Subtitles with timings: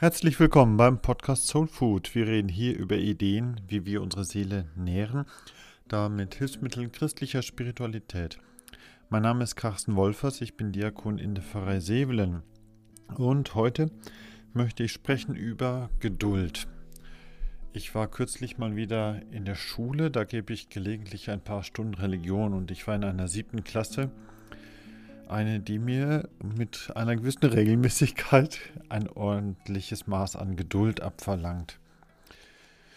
[0.00, 2.14] Herzlich willkommen beim Podcast Soul Food.
[2.14, 5.26] Wir reden hier über Ideen, wie wir unsere Seele nähren,
[5.88, 8.38] da mit Hilfsmitteln christlicher Spiritualität.
[9.10, 12.42] Mein Name ist Carsten Wolfers, ich bin Diakon in der Pfarrei Sevelen.
[13.18, 13.90] Und heute
[14.54, 16.66] möchte ich sprechen über Geduld.
[17.74, 21.92] Ich war kürzlich mal wieder in der Schule, da gebe ich gelegentlich ein paar Stunden
[21.92, 24.10] Religion und ich war in einer siebten Klasse
[25.30, 31.78] eine, die mir mit einer gewissen Regelmäßigkeit ein ordentliches Maß an Geduld abverlangt.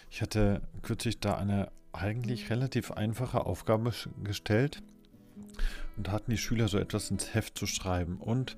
[0.09, 3.91] Ich hatte kürzlich da eine eigentlich relativ einfache Aufgabe
[4.23, 4.81] gestellt
[5.97, 8.17] und hatten die Schüler so etwas ins Heft zu schreiben.
[8.17, 8.57] Und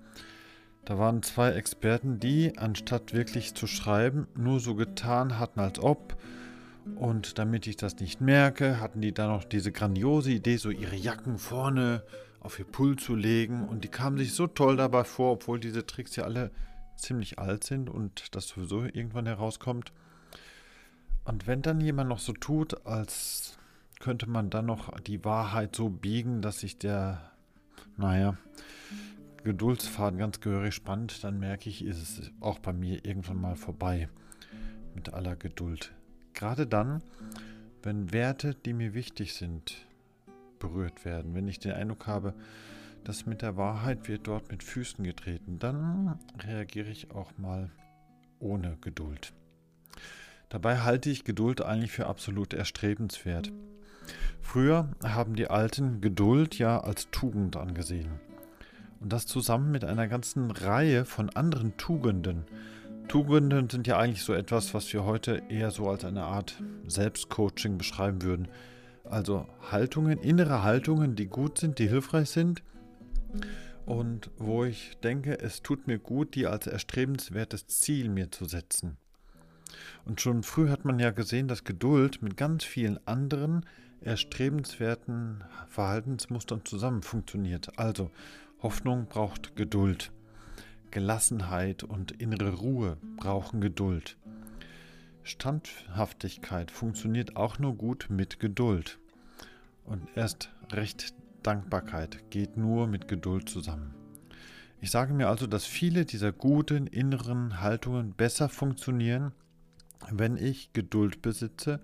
[0.86, 6.18] da waren zwei Experten, die, anstatt wirklich zu schreiben, nur so getan hatten, als ob.
[6.96, 10.96] Und damit ich das nicht merke, hatten die dann noch diese grandiose Idee, so ihre
[10.96, 12.04] Jacken vorne
[12.46, 13.68] auf ihr Pult zu legen.
[13.68, 16.52] Und die kamen sich so toll dabei vor, obwohl diese Tricks ja alle
[16.96, 19.92] ziemlich alt sind und das sowieso irgendwann herauskommt.
[21.26, 23.58] Und wenn dann jemand noch so tut, als
[24.00, 27.32] könnte man dann noch die Wahrheit so biegen, dass sich der,
[27.98, 28.38] naja,
[29.44, 34.10] Geduldsfaden ganz gehörig spannt, dann merke ich, ist es auch bei mir irgendwann mal vorbei
[34.94, 35.94] mit aller Geduld.
[36.34, 37.02] Gerade dann,
[37.84, 39.86] wenn Werte, die mir wichtig sind,
[40.60, 41.34] berührt werden.
[41.34, 42.34] Wenn ich den Eindruck habe,
[43.04, 47.72] dass mit der Wahrheit wird dort mit Füßen getreten, dann reagiere ich auch mal
[48.40, 49.34] ohne Geduld.
[50.50, 53.52] Dabei halte ich Geduld eigentlich für absolut erstrebenswert.
[54.42, 58.20] Früher haben die Alten Geduld ja als Tugend angesehen.
[59.00, 62.46] Und das zusammen mit einer ganzen Reihe von anderen Tugenden.
[63.08, 67.78] Tugenden sind ja eigentlich so etwas, was wir heute eher so als eine Art Selbstcoaching
[67.78, 68.48] beschreiben würden.
[69.16, 72.62] Also Haltungen, innere Haltungen, die gut sind, die hilfreich sind
[73.86, 78.98] und wo ich denke, es tut mir gut, die als erstrebenswertes Ziel mir zu setzen.
[80.04, 83.66] Und schon früh hat man ja gesehen, dass Geduld mit ganz vielen anderen
[84.02, 87.80] erstrebenswerten Verhaltensmustern zusammen funktioniert.
[87.80, 88.12] Also
[88.62, 90.12] Hoffnung braucht Geduld.
[90.92, 94.18] Gelassenheit und innere Ruhe brauchen Geduld.
[95.24, 99.00] Standhaftigkeit funktioniert auch nur gut mit Geduld.
[99.86, 101.14] Und erst recht
[101.44, 103.94] Dankbarkeit geht nur mit Geduld zusammen.
[104.82, 109.32] Ich sage mir also, dass viele dieser guten inneren Haltungen besser funktionieren,
[110.12, 111.80] wenn ich Geduld besitze,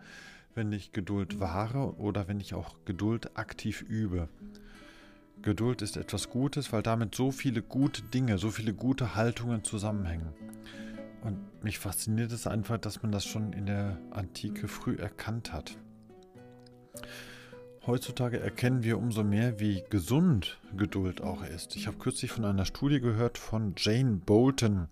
[0.56, 4.30] wenn ich Geduld wahre oder wenn ich auch Geduld aktiv übe.
[5.42, 10.34] Geduld ist etwas Gutes, weil damit so viele gute Dinge, so viele gute Haltungen zusammenhängen.
[11.24, 15.78] Und mich fasziniert es einfach, dass man das schon in der Antike früh erkannt hat.
[17.88, 21.76] Heutzutage erkennen wir umso mehr, wie gesund Geduld auch ist.
[21.76, 24.88] Ich habe kürzlich von einer Studie gehört von Jane Bolton.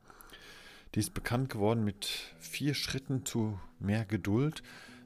[0.96, 2.08] Die ist bekannt geworden mit
[2.40, 4.64] vier Schritten zu mehr Geduld,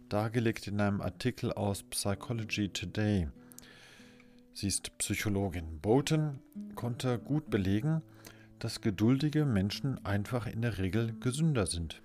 [0.07, 3.27] dargelegt in einem Artikel aus Psychology Today.
[4.53, 5.81] Sie ist Psychologin.
[5.81, 6.39] Bolton
[6.75, 8.01] konnte gut belegen,
[8.59, 12.01] dass geduldige Menschen einfach in der Regel gesünder sind.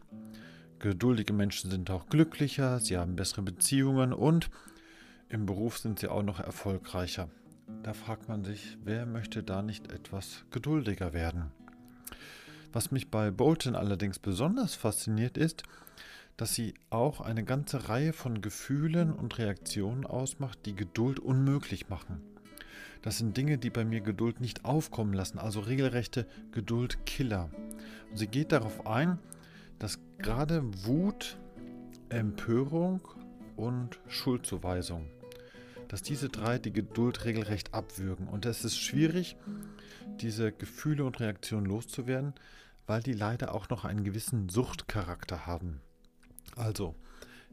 [0.80, 4.50] Geduldige Menschen sind auch glücklicher, sie haben bessere Beziehungen und
[5.28, 7.28] im Beruf sind sie auch noch erfolgreicher.
[7.82, 11.50] Da fragt man sich, wer möchte da nicht etwas geduldiger werden?
[12.72, 15.62] Was mich bei Bolton allerdings besonders fasziniert ist,
[16.38, 22.22] dass sie auch eine ganze Reihe von Gefühlen und Reaktionen ausmacht, die Geduld unmöglich machen.
[23.02, 27.50] Das sind Dinge, die bei mir Geduld nicht aufkommen lassen, also regelrechte Geduldkiller.
[28.10, 29.18] Und sie geht darauf ein,
[29.78, 31.38] dass gerade Wut,
[32.08, 33.00] Empörung
[33.56, 35.08] und Schuldzuweisung,
[35.88, 38.28] dass diese drei die Geduld regelrecht abwürgen.
[38.28, 39.36] Und es ist schwierig,
[40.20, 42.34] diese Gefühle und Reaktionen loszuwerden,
[42.86, 45.80] weil die leider auch noch einen gewissen Suchtcharakter haben.
[46.56, 46.94] Also,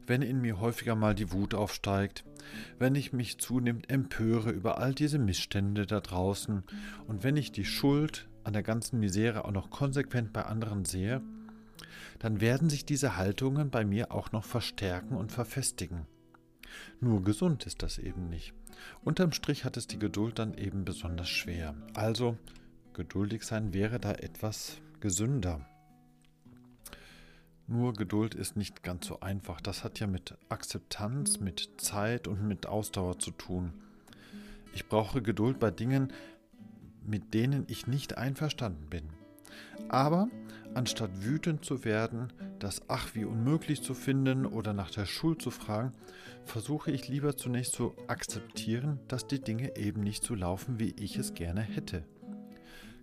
[0.06, 2.24] wenn in mir häufiger mal die Wut aufsteigt,
[2.78, 6.62] wenn ich mich zunehmend empöre über all diese Missstände da draußen
[7.08, 11.22] und wenn ich die Schuld an der ganzen Misere auch noch konsequent bei anderen sehe,
[12.18, 16.06] dann werden sich diese Haltungen bei mir auch noch verstärken und verfestigen.
[17.00, 18.54] Nur gesund ist das eben nicht.
[19.04, 21.74] Unterm Strich hat es die Geduld dann eben besonders schwer.
[21.94, 22.36] Also,
[22.94, 25.66] geduldig sein wäre da etwas gesünder.
[27.68, 29.60] Nur Geduld ist nicht ganz so einfach.
[29.60, 33.72] Das hat ja mit Akzeptanz, mit Zeit und mit Ausdauer zu tun.
[34.72, 36.12] Ich brauche Geduld bei Dingen,
[37.04, 39.04] mit denen ich nicht einverstanden bin.
[39.88, 40.28] Aber
[40.74, 45.50] anstatt wütend zu werden, das ach wie unmöglich zu finden oder nach der Schuld zu
[45.50, 45.92] fragen,
[46.44, 51.16] versuche ich lieber zunächst zu akzeptieren, dass die Dinge eben nicht so laufen, wie ich
[51.16, 52.04] es gerne hätte.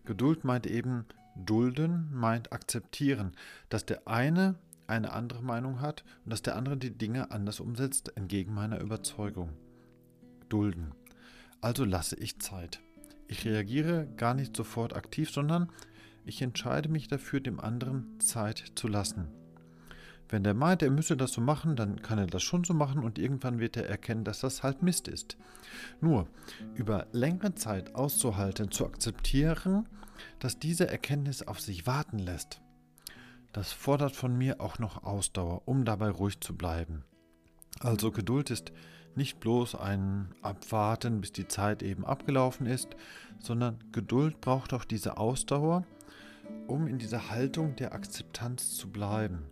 [0.06, 1.06] Geduld meint eben
[1.36, 3.31] Dulden meint akzeptieren,
[3.69, 4.56] dass der eine
[4.88, 9.50] eine andere Meinung hat und dass der andere die Dinge anders umsetzt, entgegen meiner Überzeugung.
[10.50, 10.94] Dulden.
[11.62, 12.81] Also lasse ich Zeit.
[13.27, 15.71] Ich reagiere gar nicht sofort aktiv, sondern
[16.25, 19.28] ich entscheide mich dafür, dem anderen Zeit zu lassen.
[20.30, 23.04] Wenn der meint, er müsse das so machen, dann kann er das schon so machen
[23.04, 25.38] und irgendwann wird er erkennen, dass das halt Mist ist.
[26.02, 26.28] Nur
[26.74, 29.88] über längere Zeit auszuhalten, zu akzeptieren,
[30.40, 32.62] dass diese Erkenntnis auf sich warten lässt,
[33.54, 37.04] das fordert von mir auch noch Ausdauer, um dabei ruhig zu bleiben.
[37.80, 38.72] Also Geduld ist
[39.16, 42.96] nicht bloß ein Abwarten, bis die Zeit eben abgelaufen ist,
[43.40, 45.86] sondern Geduld braucht auch diese Ausdauer,
[46.68, 49.45] um in dieser Haltung der Akzeptanz zu bleiben.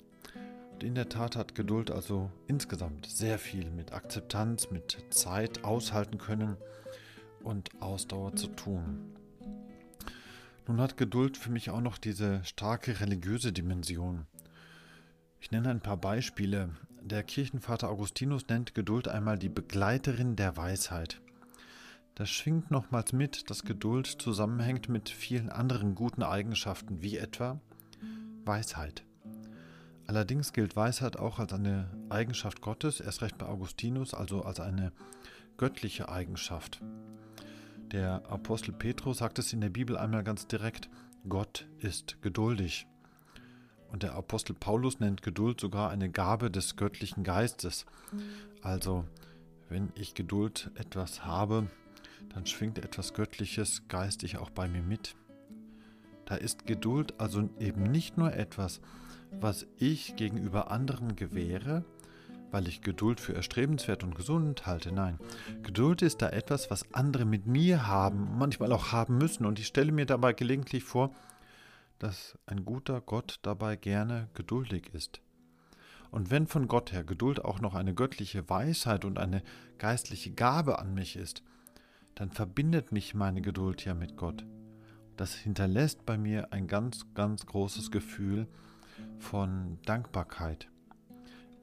[0.73, 6.17] Und in der Tat hat Geduld also insgesamt sehr viel mit Akzeptanz, mit Zeit aushalten
[6.17, 6.57] können
[7.43, 9.15] und Ausdauer zu tun.
[10.67, 14.25] Nun hat Geduld für mich auch noch diese starke religiöse Dimension.
[15.39, 16.69] Ich nenne ein paar Beispiele.
[17.01, 21.20] Der Kirchenvater Augustinus nennt Geduld einmal die Begleiterin der Weisheit.
[22.15, 27.59] Das schwingt nochmals mit, dass Geduld zusammenhängt mit vielen anderen guten Eigenschaften, wie etwa
[28.43, 29.03] Weisheit.
[30.07, 34.91] Allerdings gilt Weisheit auch als eine Eigenschaft Gottes, erst recht bei Augustinus, also als eine
[35.57, 36.81] göttliche Eigenschaft.
[37.91, 40.89] Der Apostel Petrus sagt es in der Bibel einmal ganz direkt,
[41.29, 42.87] Gott ist geduldig.
[43.91, 47.85] Und der Apostel Paulus nennt Geduld sogar eine Gabe des göttlichen Geistes.
[48.61, 49.05] Also,
[49.69, 51.67] wenn ich Geduld etwas habe,
[52.29, 55.15] dann schwingt etwas Göttliches geistig auch bei mir mit.
[56.25, 58.81] Da ist Geduld also eben nicht nur etwas,
[59.31, 61.83] was ich gegenüber anderen gewähre,
[62.51, 64.91] weil ich Geduld für erstrebenswert und gesund halte.
[64.91, 65.19] Nein,
[65.63, 69.45] Geduld ist da etwas, was andere mit mir haben, manchmal auch haben müssen.
[69.45, 71.13] Und ich stelle mir dabei gelegentlich vor,
[72.00, 75.21] dass ein guter Gott dabei gerne geduldig ist.
[76.12, 79.44] Und wenn von Gott her Geduld auch noch eine göttliche Weisheit und eine
[79.77, 81.41] geistliche Gabe an mich ist,
[82.15, 84.45] dann verbindet mich meine Geduld ja mit Gott.
[85.17, 88.47] Das hinterlässt bei mir ein ganz, ganz großes Gefühl
[89.19, 90.67] von Dankbarkeit.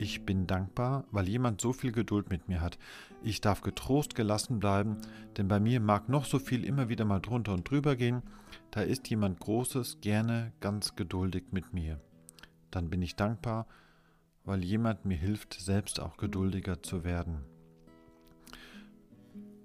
[0.00, 2.78] Ich bin dankbar, weil jemand so viel Geduld mit mir hat.
[3.20, 4.98] Ich darf getrost gelassen bleiben,
[5.36, 8.22] denn bei mir mag noch so viel immer wieder mal drunter und drüber gehen.
[8.70, 12.00] Da ist jemand Großes gerne ganz geduldig mit mir.
[12.70, 13.66] Dann bin ich dankbar,
[14.44, 17.44] weil jemand mir hilft, selbst auch geduldiger zu werden.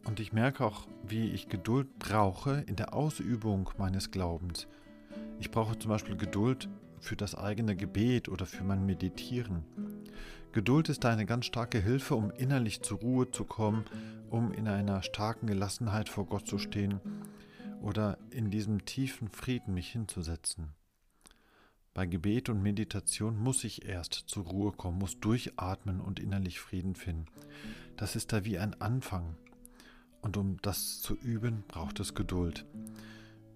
[0.06, 4.68] Und ich merke auch, wie ich Geduld brauche in der Ausübung meines Glaubens.
[5.40, 6.70] Ich brauche zum Beispiel Geduld
[7.00, 9.64] für das eigene Gebet oder für mein Meditieren.
[10.52, 13.86] Geduld ist eine ganz starke Hilfe, um innerlich zur Ruhe zu kommen,
[14.30, 17.00] um in einer starken Gelassenheit vor Gott zu stehen
[17.82, 20.74] oder in diesem tiefen Frieden mich hinzusetzen.
[21.94, 26.96] Bei Gebet und Meditation muss ich erst zur Ruhe kommen, muss durchatmen und innerlich Frieden
[26.96, 27.28] finden.
[27.98, 29.36] Das ist da wie ein Anfang.
[30.24, 32.66] Und um das zu üben, braucht es Geduld.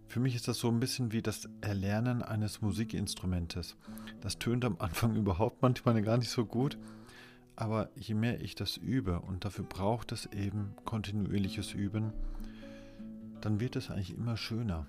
[0.08, 3.76] Für mich ist das so ein bisschen wie das Erlernen eines Musikinstrumentes.
[4.22, 6.78] Das tönt am Anfang überhaupt manchmal gar nicht so gut,
[7.56, 12.12] aber je mehr ich das übe, und dafür braucht es eben kontinuierliches Üben,
[13.42, 14.88] dann wird es eigentlich immer schöner.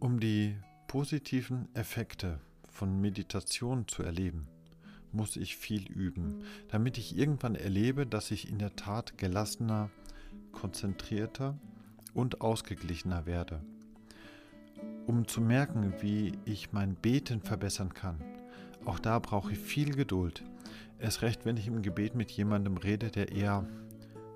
[0.00, 0.56] Um die
[0.88, 4.48] positiven Effekte von Meditation zu erleben,
[5.12, 9.90] muss ich viel üben, damit ich irgendwann erlebe, dass ich in der Tat gelassener,
[10.56, 11.58] konzentrierter
[12.14, 13.60] und ausgeglichener werde.
[15.06, 18.24] Um zu merken, wie ich mein Beten verbessern kann,
[18.84, 20.42] auch da brauche ich viel Geduld.
[20.98, 23.66] Erst recht, wenn ich im Gebet mit jemandem rede, der eher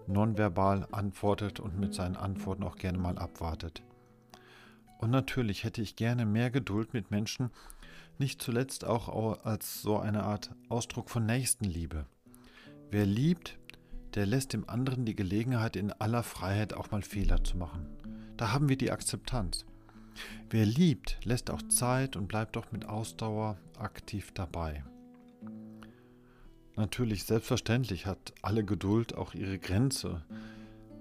[0.07, 3.83] nonverbal antwortet und mit seinen Antworten auch gerne mal abwartet.
[4.99, 7.50] Und natürlich hätte ich gerne mehr Geduld mit Menschen,
[8.19, 12.05] nicht zuletzt auch als so eine Art Ausdruck von Nächstenliebe.
[12.91, 13.59] Wer liebt,
[14.14, 17.87] der lässt dem anderen die Gelegenheit, in aller Freiheit auch mal Fehler zu machen.
[18.37, 19.64] Da haben wir die Akzeptanz.
[20.49, 24.83] Wer liebt, lässt auch Zeit und bleibt auch mit Ausdauer aktiv dabei.
[26.76, 30.23] Natürlich, selbstverständlich hat alle Geduld auch ihre Grenze.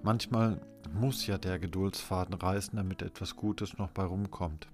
[0.02, 0.60] Manchmal
[0.94, 4.68] muss ja der Geduldsfaden reißen, damit etwas Gutes noch bei rumkommt.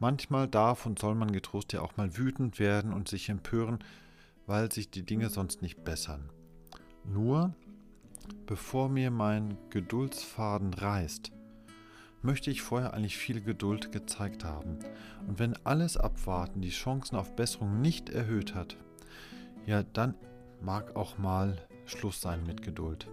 [0.00, 3.78] Manchmal darf und soll man getrost ja auch mal wütend werden und sich empören,
[4.46, 6.30] weil sich die Dinge sonst nicht bessern.
[7.04, 7.54] Nur,
[8.46, 11.32] bevor mir mein Geduldsfaden reißt,
[12.22, 14.78] möchte ich vorher eigentlich viel Geduld gezeigt haben.
[15.28, 18.76] Und wenn alles Abwarten die Chancen auf Besserung nicht erhöht hat,
[19.66, 20.14] ja, dann
[20.60, 23.06] mag auch mal Schluss sein mit Geduld.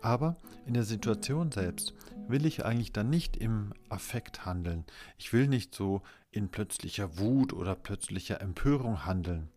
[0.00, 0.36] Aber
[0.66, 1.94] in der Situation selbst
[2.28, 4.84] will ich eigentlich dann nicht im Affekt handeln.
[5.16, 9.48] Ich will nicht so in plötzlicher Wut oder plötzlicher Empörung handeln,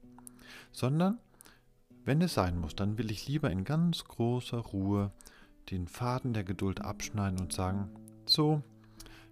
[0.71, 1.19] sondern
[2.05, 5.11] wenn es sein muss, dann will ich lieber in ganz großer Ruhe
[5.69, 7.89] den Faden der Geduld abschneiden und sagen,
[8.25, 8.63] so,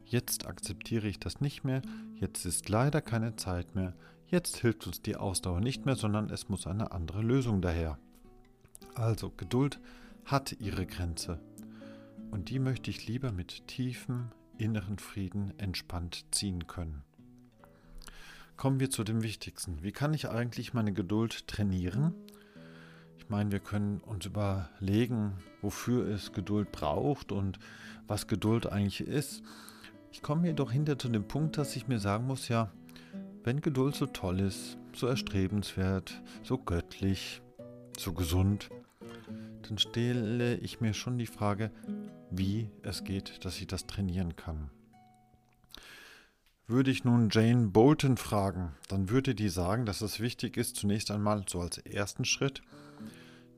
[0.06, 1.82] jetzt akzeptiere ich das nicht mehr,
[2.16, 3.94] jetzt ist leider keine Zeit mehr,
[4.28, 7.98] jetzt hilft uns die Ausdauer nicht mehr, sondern es muss eine andere Lösung daher.
[8.94, 9.80] Also Geduld
[10.26, 11.40] hat ihre Grenze
[12.32, 17.04] und die möchte ich lieber mit tiefem inneren Frieden entspannt ziehen können.
[18.58, 19.84] Kommen wir zu dem Wichtigsten.
[19.84, 22.14] Wie kann ich eigentlich meine Geduld trainieren?
[23.20, 27.60] Ich meine, wir können uns überlegen, wofür es Geduld braucht und
[28.08, 29.44] was Geduld eigentlich ist.
[30.12, 32.72] Ich komme jedoch hinter zu dem Punkt, dass ich mir sagen muss, ja,
[33.44, 37.42] wenn Geduld so toll ist, so erstrebenswert, so göttlich,
[37.98, 38.70] so gesund,
[39.68, 41.72] dann stelle ich mir schon die Frage,
[42.32, 44.72] wie es geht, dass ich das trainieren kann.
[46.68, 51.12] Würde ich nun Jane Bolton fragen, dann würde die sagen, dass es wichtig ist, zunächst
[51.12, 52.62] einmal so als ersten Schritt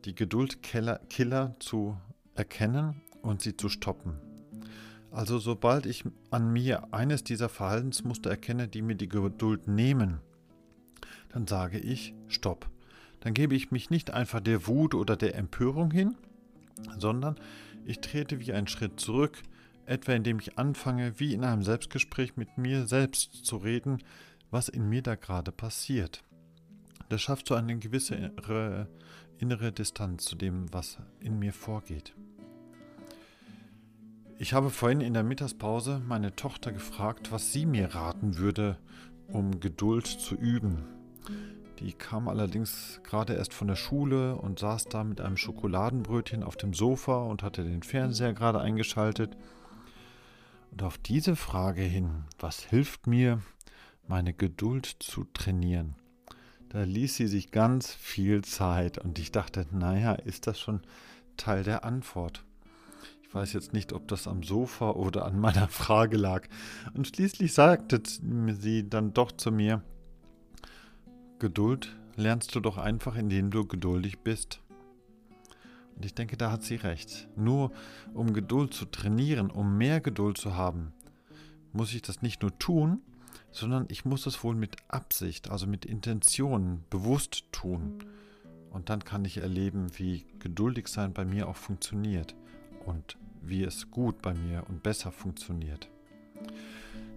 [0.06, 1.98] die Geduldkiller zu
[2.36, 4.18] erkennen und sie zu stoppen.
[5.12, 10.22] Also sobald ich an mir eines dieser Verhaltensmuster erkenne, die mir die Geduld nehmen,
[11.30, 12.70] dann sage ich Stopp
[13.22, 16.16] dann gebe ich mich nicht einfach der Wut oder der Empörung hin,
[16.98, 17.40] sondern
[17.86, 19.42] ich trete wie einen Schritt zurück,
[19.86, 24.00] etwa indem ich anfange, wie in einem Selbstgespräch mit mir selbst zu reden,
[24.50, 26.24] was in mir da gerade passiert.
[27.10, 28.16] Das schafft so eine gewisse
[29.42, 32.14] innere, Distanz zu dem, was in mir vorgeht.
[34.38, 38.78] Ich habe vorhin in der Mittagspause meine Tochter gefragt, was sie mir raten würde,
[39.28, 40.84] um Geduld zu üben.
[41.80, 46.56] Die kam allerdings gerade erst von der Schule und saß da mit einem Schokoladenbrötchen auf
[46.56, 49.36] dem Sofa und hatte den Fernseher gerade eingeschaltet.
[50.72, 53.42] Und auf diese Frage hin, was hilft mir,
[54.08, 55.96] meine Geduld zu trainieren,
[56.72, 60.80] da ließ sie sich ganz viel Zeit und ich dachte, naja, ist das schon
[61.36, 62.46] Teil der Antwort?
[63.24, 66.48] Ich weiß jetzt nicht, ob das am Sofa oder an meiner Frage lag.
[66.94, 69.82] Und schließlich sagte sie dann doch zu mir,
[71.40, 74.62] Geduld lernst du doch einfach, indem du geduldig bist.
[75.98, 77.28] Und ich denke, da hat sie recht.
[77.36, 77.74] Nur
[78.14, 80.94] um Geduld zu trainieren, um mehr Geduld zu haben,
[81.74, 83.02] muss ich das nicht nur tun,
[83.52, 88.04] sondern ich muss es wohl mit Absicht, also mit Intention, bewusst tun.
[88.72, 92.36] Und dann kann ich erleben, wie geduldig sein bei mir auch funktioniert
[92.86, 95.90] und wie es gut bei mir und besser funktioniert.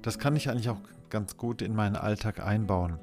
[0.02, 2.98] Das kann ich eigentlich auch ganz gut in meinen Alltag einbauen.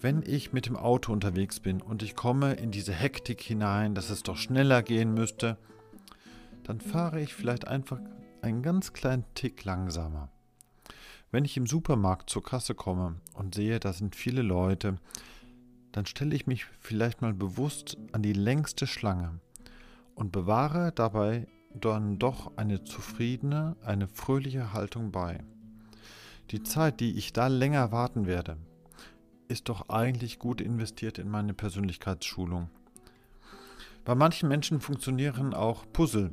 [0.00, 4.10] Wenn ich mit dem Auto unterwegs bin und ich komme in diese Hektik hinein, dass
[4.10, 5.56] es doch schneller gehen müsste,
[6.64, 8.00] dann fahre ich vielleicht einfach
[8.42, 10.30] einen ganz kleinen Tick langsamer.
[11.32, 14.96] Wenn ich im Supermarkt zur Kasse komme und sehe, da sind viele Leute,
[15.92, 19.38] dann stelle ich mich vielleicht mal bewusst an die längste Schlange
[20.16, 25.38] und bewahre dabei dann doch eine zufriedene, eine fröhliche Haltung bei.
[26.50, 28.56] Die Zeit, die ich da länger warten werde,
[29.46, 32.70] ist doch eigentlich gut investiert in meine Persönlichkeitsschulung.
[34.04, 36.32] Bei manchen Menschen funktionieren auch Puzzle.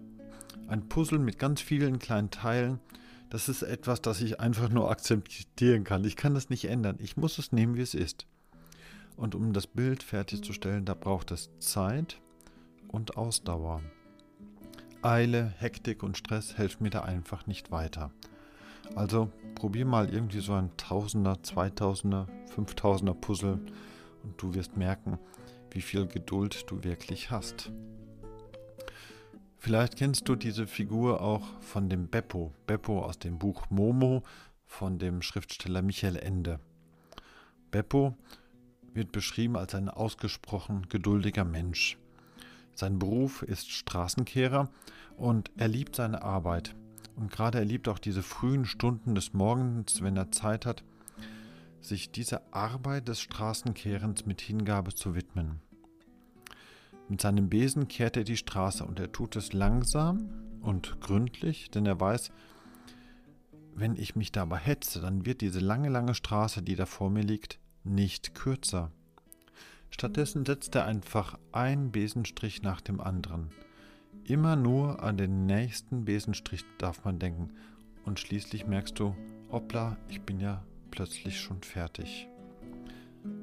[0.68, 2.80] Ein Puzzle mit ganz vielen kleinen Teilen,
[3.30, 6.04] das ist etwas, das ich einfach nur akzeptieren kann.
[6.06, 6.98] Ich kann das nicht ändern.
[7.00, 8.26] Ich muss es nehmen, wie es ist.
[9.16, 12.20] Und um das Bild fertigzustellen, da braucht es Zeit
[12.88, 13.82] und Ausdauer.
[15.02, 18.12] Eile, Hektik und Stress helfen mir da einfach nicht weiter.
[18.96, 23.60] Also probier mal irgendwie so ein Tausender, Zweitausender, Fünftausender Puzzle
[24.24, 25.20] und du wirst merken,
[25.72, 27.72] wie viel Geduld du wirklich hast.
[29.68, 34.24] Vielleicht kennst du diese Figur auch von dem Beppo, Beppo aus dem Buch Momo
[34.66, 36.62] von dem Schriftsteller Michael Ende.
[37.70, 38.16] Beppo
[38.94, 41.98] wird beschrieben als ein ausgesprochen geduldiger Mensch.
[42.76, 44.70] Sein Beruf ist Straßenkehrer
[45.18, 46.74] und er liebt seine Arbeit.
[47.18, 50.86] Und gerade er liebt auch diese frühen Stunden des Morgens, wenn er Zeit hat,
[51.82, 55.60] sich dieser Arbeit des Straßenkehrens mit Hingabe zu widmen.
[57.10, 60.30] Mit seinem Besen kehrt er die Straße und er tut es langsam
[60.62, 62.32] und gründlich, denn er weiß,
[63.76, 67.24] wenn ich mich dabei hetze, dann wird diese lange, lange Straße, die da vor mir
[67.24, 68.92] liegt, nicht kürzer.
[69.90, 73.50] Stattdessen setzt er einfach einen Besenstrich nach dem anderen–
[74.28, 77.52] Immer nur an den nächsten Besenstrich darf man denken
[78.04, 79.16] und schließlich merkst du,
[79.50, 82.28] hoppla, ich bin ja plötzlich schon fertig.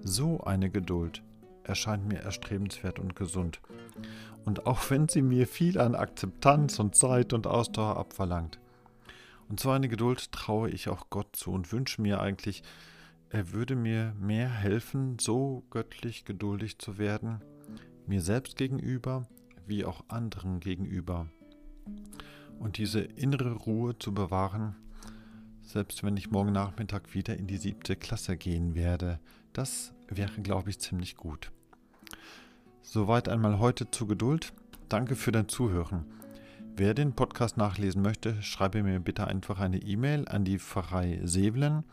[0.02, 1.22] So eine Geduld
[1.64, 3.60] erscheint mir erstrebenswert und gesund.
[4.44, 8.58] Und auch wenn sie mir viel an Akzeptanz und Zeit und Ausdauer abverlangt.
[9.48, 12.62] Und so eine Geduld traue ich auch Gott zu und wünsche mir eigentlich,
[13.30, 17.40] er würde mir mehr helfen, so göttlich geduldig zu werden,
[18.06, 19.26] mir selbst gegenüber
[19.66, 21.26] wie auch anderen gegenüber.
[22.58, 24.76] Und diese innere Ruhe zu bewahren,
[25.62, 29.18] selbst wenn ich morgen Nachmittag wieder in die siebte Klasse gehen werde,
[29.52, 31.50] das wäre, glaube ich, ziemlich gut.
[32.86, 34.52] Soweit einmal heute zur Geduld.
[34.90, 36.04] Danke für dein Zuhören.
[36.76, 41.84] Wer den Podcast nachlesen möchte, schreibe mir bitte einfach eine E-Mail an die Pfarrei Sevelen.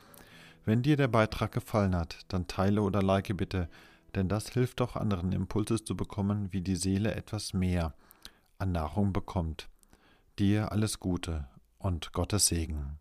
[0.65, 3.69] Wenn dir der Beitrag gefallen hat, dann teile oder like bitte,
[4.15, 7.93] denn das hilft auch anderen Impulses zu bekommen, wie die Seele etwas mehr
[8.59, 9.69] an Nahrung bekommt.
[10.39, 11.47] Dir alles Gute
[11.79, 13.00] und Gottes Segen.